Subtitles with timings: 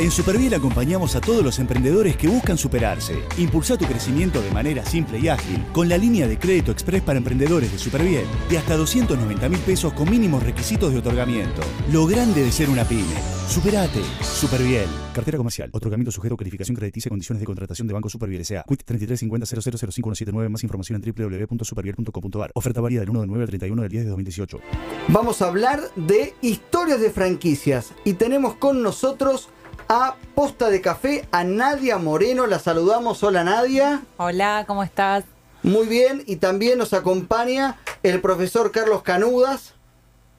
[0.00, 3.22] En Superviel acompañamos a todos los emprendedores que buscan superarse.
[3.36, 7.18] Impulsa tu crecimiento de manera simple y ágil con la línea de crédito express para
[7.18, 11.60] emprendedores de Superviel de hasta 290 mil pesos con mínimos requisitos de otorgamiento.
[11.92, 13.14] Lo grande de ser una pyme.
[13.46, 14.00] Superate.
[14.22, 14.88] Superviel.
[15.12, 15.68] Cartera comercial.
[15.70, 18.64] Otorgamiento sujeto a calificación crediticia y condiciones de contratación de Banco Superviel S.A.
[18.66, 22.52] Quit 3350 Más información en www.superviel.com.ar.
[22.54, 24.60] Oferta válida del 1 de 9 al 31 del 10 de 2018.
[25.08, 29.50] Vamos a hablar de historias de franquicias y tenemos con nosotros
[29.92, 32.46] a Posta de Café a Nadia Moreno.
[32.46, 33.24] La saludamos.
[33.24, 34.02] Hola Nadia.
[34.18, 35.24] Hola, ¿cómo estás?
[35.64, 36.22] Muy bien.
[36.26, 39.74] Y también nos acompaña el profesor Carlos Canudas.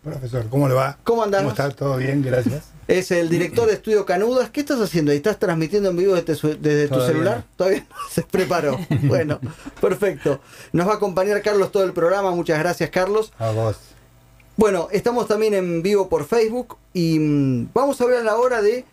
[0.06, 0.98] Profesor, ¿cómo le va?
[1.04, 1.42] ¿Cómo andás?
[1.42, 1.70] ¿Cómo está?
[1.72, 2.24] ¿Todo bien?
[2.24, 2.64] Gracias.
[2.88, 4.50] Es el director de Estudio Canudas.
[4.52, 5.12] ¿Qué estás haciendo?
[5.12, 7.38] ¿Estás transmitiendo en vivo desde, su- desde tu celular?
[7.40, 7.44] no.
[7.58, 8.80] Todavía no se preparó.
[9.04, 9.40] bueno,
[9.82, 10.40] perfecto.
[10.72, 12.32] Nos va a acompañar Carlos todo el programa.
[12.32, 13.34] Muchas gracias, Carlos.
[13.38, 13.76] A vos.
[14.56, 18.86] Bueno, estamos también en vivo por Facebook y mm, vamos a hablar ahora de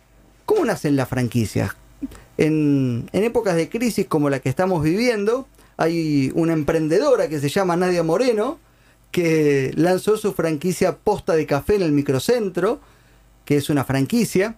[0.49, 1.75] cómo nacen las franquicias.
[2.39, 5.47] En, en épocas de crisis como la que estamos viviendo,
[5.77, 8.57] hay una emprendedora que se llama Nadia Moreno
[9.11, 12.79] que lanzó su franquicia Posta de Café en el Microcentro,
[13.45, 14.55] que es una franquicia,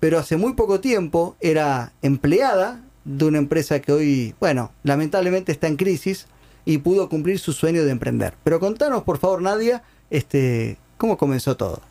[0.00, 5.68] pero hace muy poco tiempo era empleada de una empresa que hoy, bueno, lamentablemente está
[5.68, 6.26] en crisis
[6.64, 8.34] y pudo cumplir su sueño de emprender.
[8.42, 11.87] Pero contanos, por favor, Nadia, este, cómo comenzó todo.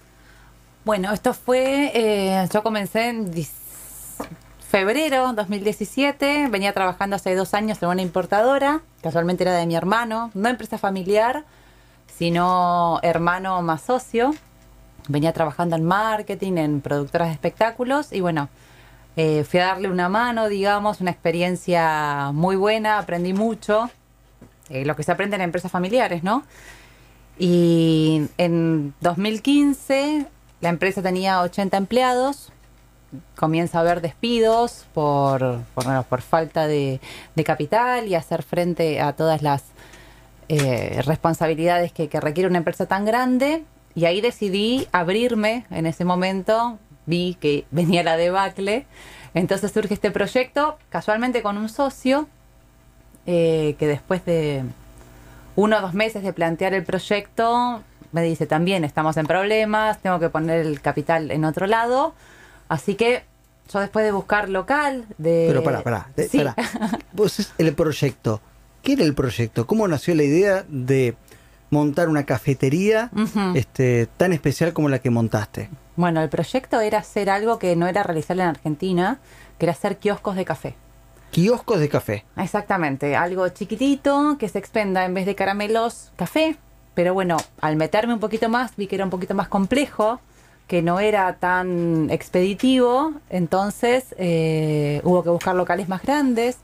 [0.88, 3.30] Bueno, esto fue, eh, yo comencé en
[4.70, 10.32] febrero 2017, venía trabajando hace dos años en una importadora, casualmente era de mi hermano,
[10.34, 11.44] no empresa familiar,
[12.16, 14.34] sino hermano más socio.
[15.10, 18.48] Venía trabajando en marketing, en productoras de espectáculos y bueno,
[19.18, 23.90] eh, fui a darle una mano, digamos, una experiencia muy buena, aprendí mucho,
[24.70, 26.44] eh, lo que se aprende en empresas familiares, ¿no?
[27.38, 30.28] Y en 2015
[30.62, 32.52] la empresa tenía 80 empleados,
[33.36, 37.00] comienza a haber despidos por, por, falta de,
[37.46, 39.64] capital y hacer frente a todas las
[40.50, 43.64] eh, responsabilidades que, que requiere una empresa tan grande.
[43.96, 48.86] Y ahí decidí abrirme en ese momento, vi que venía la debacle,
[49.34, 52.28] entonces surge este proyecto, casualmente con un socio,
[53.26, 54.64] eh, que después de
[55.56, 57.82] uno o dos meses de plantear el proyecto,
[58.12, 62.14] me dice también estamos en problemas, tengo que poner el capital en otro lado.
[62.70, 63.24] Así que
[63.72, 65.46] yo después de buscar local, de...
[65.48, 66.38] Pero pará, pará, de- Sí.
[66.38, 66.56] pará.
[67.14, 68.42] Vos es el proyecto.
[68.82, 69.68] ¿Qué era el proyecto?
[69.68, 71.16] ¿Cómo nació la idea de
[71.70, 73.10] montar una cafetería
[73.56, 75.70] este, tan especial como la que montaste?
[75.98, 79.20] Bueno, el proyecto era hacer algo que no era realizable en Argentina,
[79.58, 80.76] que era hacer kioscos de café.
[81.32, 82.24] Kioscos de café.
[82.38, 86.56] Exactamente, algo chiquitito que se expenda en vez de caramelos, café.
[86.98, 90.20] Pero bueno, al meterme un poquito más, vi que era un poquito más complejo,
[90.66, 96.58] que no era tan expeditivo, entonces eh, hubo que buscar locales más grandes.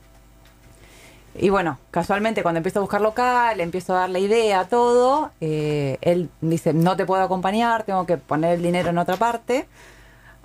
[1.36, 5.30] Y bueno, casualmente cuando empiezo a buscar local, empiezo a dar la idea a todo,
[5.40, 9.68] eh, él dice, no te puedo acompañar, tengo que poner el dinero en otra parte.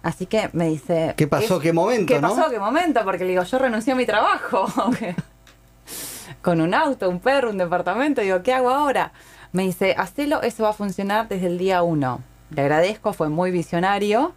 [0.03, 1.15] Así que me dice...
[1.17, 1.55] ¿Qué pasó?
[1.57, 2.29] "Es- ¿Qué momento, ¿Qué no?
[2.35, 2.51] pasó?
[2.51, 3.03] ¿Qué momento?
[3.03, 4.67] Porque le digo, yo renuncié a mi trabajo.
[6.43, 8.21] Con un auto, un perro, un departamento.
[8.21, 9.11] Digo, ¿qué hago ahora?
[9.51, 12.21] Me dice, hacelo, eso va a funcionar desde el día uno.
[12.51, 14.33] Le agradezco, fue muy visionario.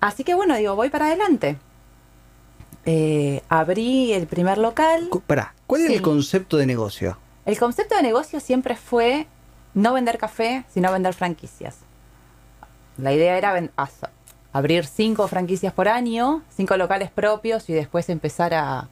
[0.00, 1.56] Así que bueno, digo, voy para adelante.
[2.86, 5.08] Eh, abrí el primer local.
[5.26, 5.94] Pará, ¿cuál Sí.
[5.94, 7.16] el concepto de negocio?
[7.46, 9.26] El concepto de negocio siempre fue
[9.74, 11.76] no vender café, sino vender franquicias.
[12.98, 13.54] La idea era
[14.52, 18.88] abrir cinco franquicias por año, cinco locales propios y después empezar a,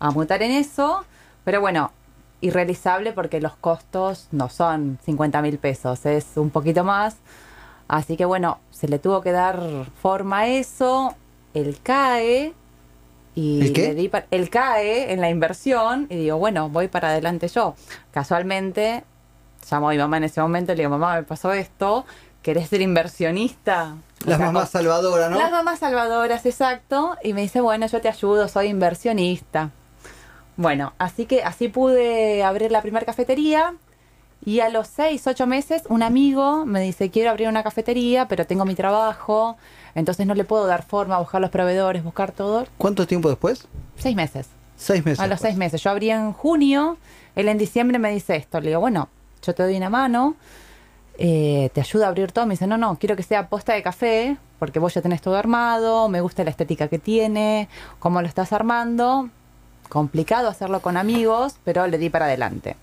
[0.00, 1.04] a mutar en eso.
[1.44, 1.92] Pero bueno,
[2.40, 7.16] irrealizable porque los costos no son 50 mil pesos, es un poquito más.
[7.88, 9.60] Así que bueno, se le tuvo que dar
[10.02, 11.14] forma a eso.
[11.54, 12.54] El CAE.
[13.34, 13.88] Y ¿El qué?
[13.88, 17.74] le di el CAE en la inversión y digo, bueno, voy para adelante yo.
[18.10, 19.04] Casualmente,
[19.70, 22.04] llamo a mi mamá en ese momento y le digo, mamá, me pasó esto,
[22.42, 23.96] ¿querés ser inversionista?
[24.26, 25.38] O Las sea, mamás salvadoras, ¿no?
[25.38, 27.16] las mamás salvadoras, exacto.
[27.22, 29.70] Y me dice, bueno, yo te ayudo, soy inversionista.
[30.58, 33.76] Bueno, así que así pude abrir la primera cafetería.
[34.44, 38.44] Y a los seis, ocho meses, un amigo me dice, quiero abrir una cafetería, pero
[38.44, 39.56] tengo mi trabajo,
[39.94, 42.66] entonces no le puedo dar forma, buscar los proveedores, buscar todo.
[42.76, 43.68] ¿Cuánto tiempo después?
[43.96, 44.48] Seis meses.
[44.76, 45.20] Seis meses.
[45.20, 45.50] A los después.
[45.50, 45.82] seis meses.
[45.82, 46.98] Yo abrí en junio,
[47.36, 48.60] él en diciembre me dice esto.
[48.60, 49.08] Le digo, bueno,
[49.44, 50.34] yo te doy una mano,
[51.18, 52.46] eh, te ayudo a abrir todo.
[52.46, 55.36] Me dice, no, no, quiero que sea posta de café, porque vos ya tenés todo
[55.36, 57.68] armado, me gusta la estética que tiene,
[58.00, 59.30] cómo lo estás armando.
[59.88, 62.76] Complicado hacerlo con amigos, pero le di para adelante.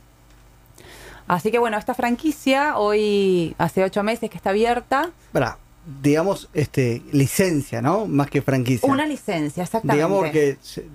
[1.27, 5.09] Así que bueno, esta franquicia hoy hace ocho meses que está abierta.
[5.31, 5.57] Para,
[6.01, 8.05] digamos, este, licencia, ¿no?
[8.05, 8.87] Más que franquicia.
[8.91, 9.95] Una licencia, exactamente.
[9.95, 10.85] Digamos que se-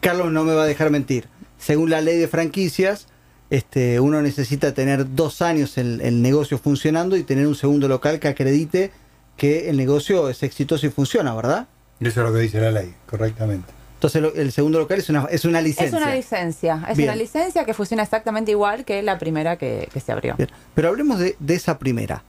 [0.00, 1.28] Carlos no me va a dejar mentir.
[1.58, 3.08] Según la ley de franquicias,
[3.50, 8.20] este, uno necesita tener dos años el, el negocio funcionando y tener un segundo local
[8.20, 8.90] que acredite
[9.36, 11.66] que el negocio es exitoso y funciona, ¿verdad?
[12.00, 13.72] Eso es lo que dice la ley, correctamente.
[13.98, 15.98] Entonces lo- el segundo local es una, es una Es licencia.
[15.98, 17.08] una licencia, es Bien.
[17.10, 20.36] una licencia que funciona exactamente igual que la primera que, que se abrió.
[20.36, 20.48] Bien.
[20.74, 22.22] Pero hablemos de, de esa primera.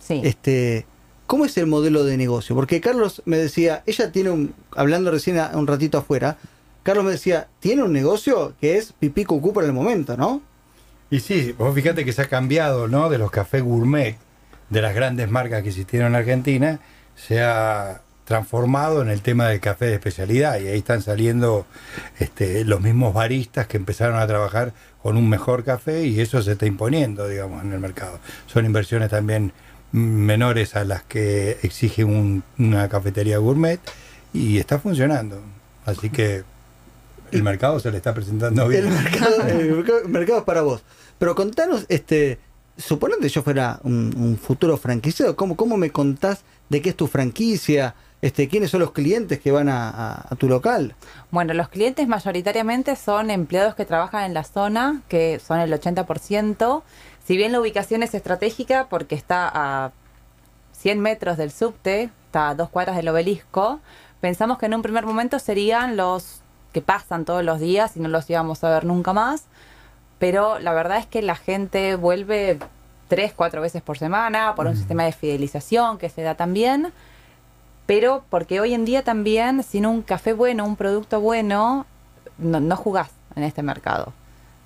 [0.00, 0.22] Sí.
[0.24, 0.86] Este,
[1.26, 2.56] ¿Cómo es el modelo de negocio?
[2.56, 6.38] Porque Carlos me decía, ella tiene un, hablando recién a- un ratito afuera,
[6.82, 10.40] Carlos me decía, tiene un negocio que es pipí cucú por el momento, ¿no?
[11.10, 13.10] Y sí, vos fíjate que se ha cambiado, ¿no?
[13.10, 14.16] De los cafés gourmet,
[14.70, 16.80] de las grandes marcas que existieron en Argentina,
[17.14, 21.66] se ha transformado en el tema del café de especialidad y ahí están saliendo
[22.18, 24.72] este, los mismos baristas que empezaron a trabajar
[25.02, 28.18] con un mejor café y eso se está imponiendo, digamos, en el mercado.
[28.46, 29.52] Son inversiones también
[29.90, 33.80] menores a las que exige un- una cafetería gourmet
[34.32, 35.40] y está funcionando.
[35.84, 36.44] Así que
[37.32, 38.86] el mercado se le está presentando bien.
[38.86, 40.82] El mercado, el mercado- el mercado es para vos.
[41.18, 42.38] Pero contanos, este,
[42.78, 46.96] suponete que yo fuera un, un futuro franquiciado, ¿cómo, ¿cómo me contás de qué es
[46.96, 47.94] tu franquicia?
[48.22, 50.94] Este, ¿Quiénes son los clientes que van a, a- a tu local?
[51.32, 56.82] Bueno, los clientes mayoritariamente son empleados que trabajan en la zona, que son el 80%.
[57.26, 59.90] Si bien la ubicación es estratégica porque está a
[60.78, 63.80] 100 metros del subte, está a dos cuadras del obelisco,
[64.20, 66.40] pensamos que en un primer momento serían los
[66.72, 69.44] que pasan todos los días y no los íbamos a ver nunca más.
[70.20, 72.58] Pero la verdad es que la gente vuelve
[73.08, 76.92] tres, cuatro veces por semana por un sistema de fidelización que se da también
[77.92, 81.84] pero porque hoy en día también sin un café bueno, un producto bueno,
[82.38, 84.14] no, no jugás en este mercado.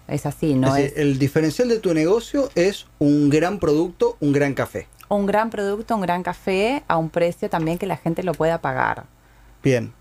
[0.07, 4.55] Es así, no Es El diferencial de tu negocio es un gran producto, un gran
[4.55, 4.87] café.
[5.09, 8.61] un gran producto, un gran café a un precio también que la gente lo pueda
[8.61, 9.07] pagar.
[9.61, 9.93] Bien.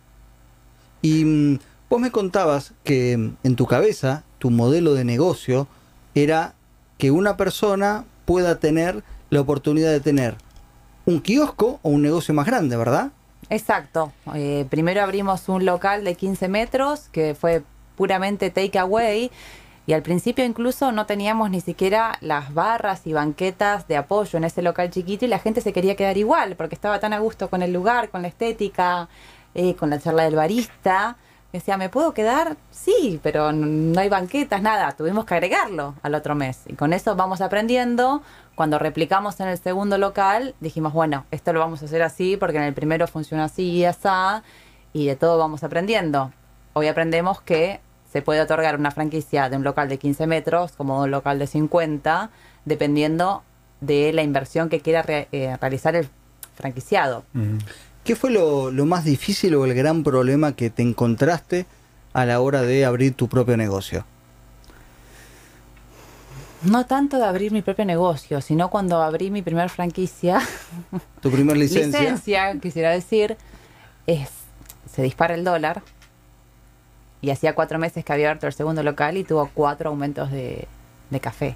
[1.01, 5.67] Y mm, vos me contabas que mm, en tu cabeza tu modelo de negocio
[6.13, 6.53] era
[6.99, 10.35] que una persona pueda tener la oportunidad de tener
[11.05, 13.11] un kiosco o un negocio más grande, ¿verdad?
[13.49, 14.11] Exacto.
[14.33, 17.63] Eh, primero abrimos un local de 15 metros que fue
[17.95, 19.31] puramente take away
[19.87, 24.43] y al principio incluso no teníamos ni siquiera las barras y banquetas de apoyo en
[24.43, 27.49] ese local chiquito y la gente se quería quedar igual porque estaba tan a gusto
[27.49, 29.09] con el lugar, con la estética,
[29.53, 31.17] eh, con la charla del barista.
[31.55, 32.57] Decía, ¿me puedo quedar?
[32.69, 34.91] Sí, pero no hay banquetas, nada.
[34.91, 36.63] Tuvimos que agregarlo al otro mes.
[36.65, 38.21] Y con eso vamos aprendiendo.
[38.55, 42.57] Cuando replicamos en el segundo local, dijimos, bueno, esto lo vamos a hacer así porque
[42.57, 44.09] en el primero funciona así y así.
[44.91, 46.33] Y de todo vamos aprendiendo.
[46.73, 47.79] Hoy aprendemos que
[48.11, 51.47] se puede otorgar una franquicia de un local de 15 metros como un local de
[51.47, 52.31] 50,
[52.65, 53.43] dependiendo
[53.79, 56.09] de la inversión que quiera eh, realizar el
[56.53, 57.23] franquiciado.
[58.05, 61.65] ¿Qué fue lo, lo más difícil o el gran problema que te encontraste
[62.13, 64.05] a la hora de abrir tu propio negocio?
[66.61, 70.39] No tanto de abrir mi propio negocio, sino cuando abrí mi primer franquicia,
[71.21, 71.99] Tu primer licencia.
[71.99, 73.37] licencia, quisiera decir,
[74.07, 74.29] es
[74.91, 75.81] se dispara el dólar
[77.21, 80.67] y hacía cuatro meses que había abierto el segundo local y tuvo cuatro aumentos de,
[81.09, 81.55] de café,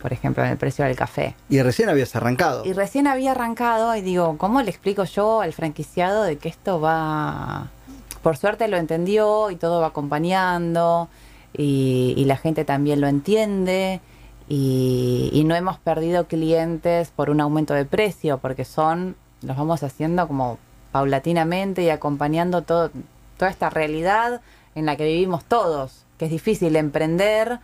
[0.00, 1.34] por ejemplo, en el precio del café.
[1.48, 2.64] Y recién habías arrancado.
[2.64, 6.80] Y recién había arrancado y digo, ¿cómo le explico yo al franquiciado de que esto
[6.80, 7.68] va...
[8.22, 11.08] Por suerte lo entendió y todo va acompañando
[11.56, 14.00] y, y la gente también lo entiende
[14.48, 19.82] y, y no hemos perdido clientes por un aumento de precio porque son, los vamos
[19.82, 20.58] haciendo como
[20.90, 22.90] paulatinamente y acompañando todo,
[23.36, 24.40] toda esta realidad
[24.74, 27.60] en la que vivimos todos, que es difícil emprender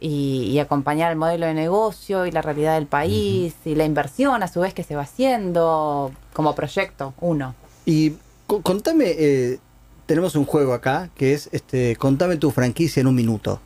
[0.00, 4.42] y, y acompañar el modelo de negocio y la realidad del país y la inversión
[4.42, 7.54] a su vez que se va haciendo como proyecto, uno.
[7.86, 8.12] Y
[8.46, 9.58] co- contame, eh,
[10.06, 13.60] tenemos un juego acá que es, este, contame tu franquicia en un minuto.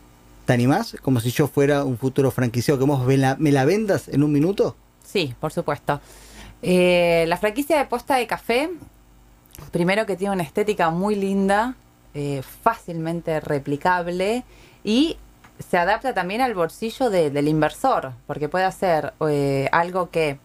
[0.46, 0.96] ¿Te animás?
[1.02, 4.22] Como si yo fuera un futuro franquiciado, que vos me la, me la vendas en
[4.24, 4.76] un minuto.
[5.04, 6.00] Sí, por supuesto.
[6.62, 8.70] Eh, la franquicia de posta de café,
[9.70, 11.74] primero que tiene una estética muy linda,
[12.14, 14.44] eh, fácilmente replicable
[14.82, 15.16] y
[15.60, 20.38] se adapta también al bolsillo de- del inversor, porque puede hacer eh, algo que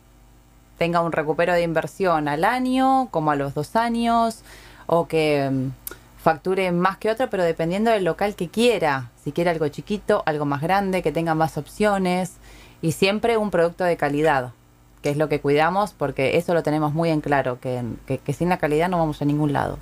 [0.78, 4.42] tenga un recupero de inversión al año, como a los dos años,
[4.88, 5.70] o que mm,
[6.22, 9.10] facture más que otro, pero dependiendo del local que quiera.
[9.24, 12.34] Si quiere algo chiquito, algo más grande, que tenga más opciones
[12.82, 14.52] y siempre un producto de calidad,
[15.02, 17.82] que es lo que cuidamos porque eso lo tenemos muy en claro, que,
[18.24, 19.80] que- sin la calidad no vamos a ningún lado.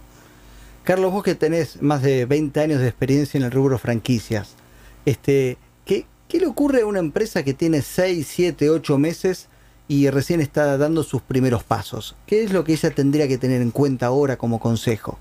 [0.83, 4.55] Carlos, vos que tenés más de 20 años de experiencia en el rubro franquicias,
[5.05, 9.47] este, ¿qué, ¿qué le ocurre a una empresa que tiene 6, 7, 8 meses
[9.87, 12.15] y recién está dando sus primeros pasos?
[12.25, 15.19] ¿Qué es lo que ella tendría que tener en cuenta ahora como consejo?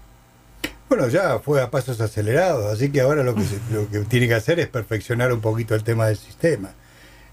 [0.88, 4.28] Bueno, ya fue a pasos acelerados, así que ahora lo que, se- lo que tiene
[4.28, 6.74] que hacer es perfeccionar un poquito el tema del sistema.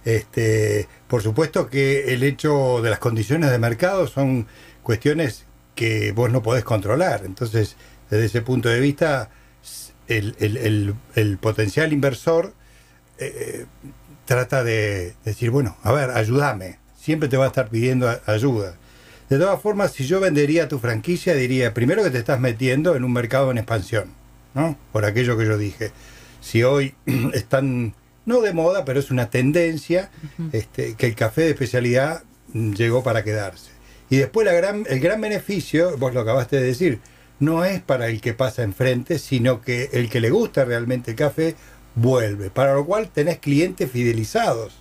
[0.06, 4.48] Este, por supuesto que el hecho de las condiciones de mercado son
[4.82, 7.24] cuestiones que vos no podés controlar.
[7.26, 7.76] Entonces,
[8.10, 9.30] desde ese punto de vista,
[10.10, 12.54] el, el- el- el potencial inversor
[13.20, 13.66] eh,
[14.26, 16.78] trata de decir, bueno, a ver, ayúdame.
[17.00, 18.76] Siempre te va a estar pidiendo ayuda.
[19.30, 23.04] De todas formas, si yo vendería tu franquicia, diría, primero que te estás metiendo en
[23.04, 24.10] un mercado en expansión,
[24.54, 24.78] ¿no?
[24.92, 25.92] Por aquello que yo dije.
[26.42, 26.94] Si hoy
[27.34, 27.94] están,
[28.26, 30.10] no de moda, pero es una tendencia,
[30.52, 32.24] este, que el café de especialidad
[32.54, 33.72] mm, llegó para quedarse.
[34.10, 37.00] Y después la gran, el gran beneficio, vos lo acabaste de decir,
[37.40, 41.18] no es para el que pasa enfrente, sino que el que le gusta realmente el
[41.18, 41.56] café
[41.96, 42.50] vuelve.
[42.50, 44.78] Para lo cual tenés clientes fidelizados.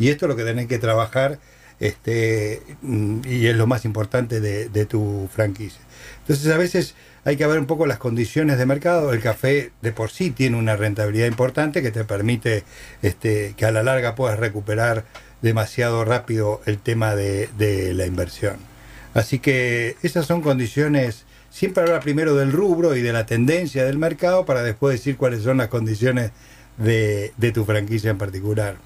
[0.00, 1.38] Y esto es lo que tenés que trabajar
[1.78, 5.80] este, mm, y es lo más importante de, de tu franquicia.
[6.22, 9.12] Entonces a veces hay que ver un poco las condiciones de mercado.
[9.12, 12.64] El café de por sí tiene una rentabilidad importante que te permite
[13.02, 15.04] este, que a la larga puedas recuperar
[15.42, 18.69] demasiado rápido el tema de, de la inversión.
[19.14, 23.98] Así que esas son condiciones, siempre hablar primero del rubro y de la tendencia del
[23.98, 26.30] mercado para después decir cuáles son las condiciones
[26.76, 28.76] de, de tu franquicia en particular.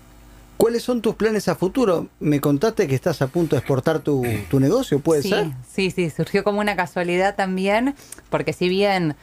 [0.57, 2.09] ¿Cuáles son tus planes a futuro?
[2.21, 5.51] Me contaste que estás a punto de exportar tu, tu negocio, ¿puede sí, ser?
[5.69, 7.95] Sí, sí, surgió como una casualidad también,
[8.31, 9.17] porque si bien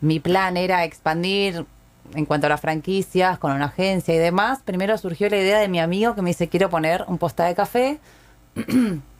[0.00, 1.66] mi plan era expandir
[2.14, 5.68] en cuanto a las franquicias con una agencia y demás, primero surgió la idea de
[5.68, 7.98] mi amigo que me dice quiero poner un posta de café.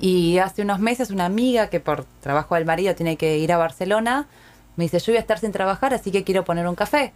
[0.00, 3.58] y hace unos meses una amiga que por trabajo del marido tiene que ir a
[3.58, 4.26] Barcelona,
[4.76, 7.12] me dice yo voy a estar sin trabajar, así que quiero poner un café.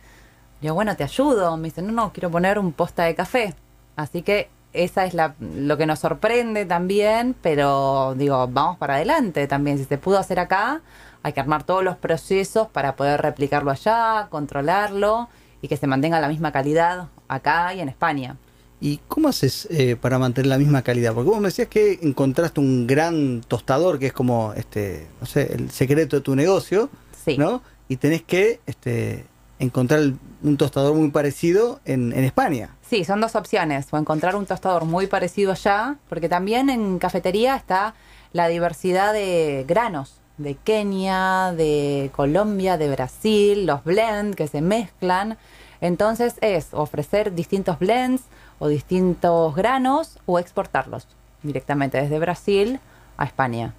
[0.61, 1.57] Yo, bueno, te ayudo.
[1.57, 3.55] Me dice, no, no, quiero poner un posta de café.
[3.97, 9.47] Así que esa es la, lo que nos sorprende también, pero digo, vamos para adelante
[9.47, 9.79] también.
[9.79, 10.83] Si se pudo hacer acá,
[11.23, 15.29] hay que armar todos los procesos para poder replicarlo allá, controlarlo
[15.63, 18.37] y que se mantenga la misma calidad acá y en España.
[18.81, 21.13] ¿Y cómo haces eh, para mantener la misma calidad?
[21.15, 25.53] Porque vos me decías que encontraste un gran tostador que es como, este, no sé,
[25.53, 26.89] el secreto de tu negocio,
[27.25, 27.37] Sí.
[27.37, 27.63] ¿no?
[27.89, 29.25] Y tenés que este,
[29.59, 30.01] encontrar
[30.43, 32.77] un tostador muy parecido en, en España.
[32.89, 33.87] Sí, son dos opciones.
[33.91, 37.95] O encontrar un tostador muy parecido allá, porque también en cafetería está
[38.33, 45.37] la diversidad de granos, de Kenia, de Colombia, de Brasil, los blends que se mezclan.
[45.81, 48.23] Entonces es ofrecer distintos blends
[48.59, 51.07] o distintos granos o exportarlos
[51.43, 52.81] directamente desde Brasil
[53.17, 53.75] a España.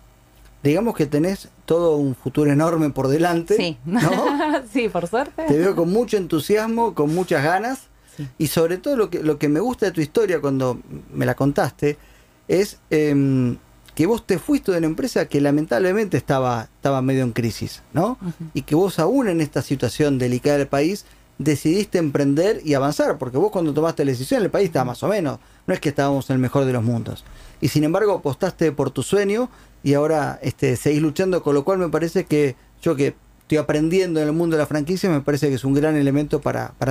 [0.64, 4.00] Digamos que tenés todo un futuro enorme por delante, Sí, ¿no?
[4.74, 5.44] sí, por suerte.
[5.46, 7.88] Te veo con mucho entusiasmo, con muchas ganas.
[8.18, 8.28] Sí.
[8.38, 10.80] Y sobre todo lo que, lo que me gusta de tu historia cuando
[11.14, 11.98] me la contaste
[12.50, 13.58] es em,
[13.96, 18.18] que vos te fuiste de una empresa que lamentablemente estaba, estaba medio en crisis, ¿no?
[18.54, 21.06] Y que vos aún en esta situación delicada del país
[21.40, 25.08] decidiste emprender y avanzar, porque vos cuando tomaste la decisión el país estaba más o
[25.08, 27.24] menos, no es que estábamos en el mejor de los mundos.
[27.62, 29.50] Y sin embargo apostaste por tu sueño
[29.82, 34.22] y ahora este, seguís luchando, con lo cual me parece que yo que estoy aprendiendo
[34.22, 36.88] en el mundo de la franquicia, me parece que es un gran elemento para, para